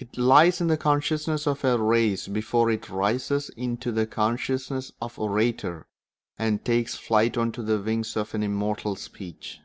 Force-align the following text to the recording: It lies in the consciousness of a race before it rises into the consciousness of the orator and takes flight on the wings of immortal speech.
It 0.00 0.18
lies 0.18 0.60
in 0.60 0.66
the 0.66 0.76
consciousness 0.76 1.46
of 1.46 1.62
a 1.64 1.78
race 1.78 2.26
before 2.26 2.68
it 2.72 2.88
rises 2.90 3.48
into 3.50 3.92
the 3.92 4.08
consciousness 4.08 4.90
of 5.00 5.14
the 5.14 5.20
orator 5.20 5.86
and 6.36 6.64
takes 6.64 6.96
flight 6.96 7.36
on 7.36 7.52
the 7.52 7.78
wings 7.80 8.16
of 8.16 8.34
immortal 8.34 8.96
speech. 8.96 9.60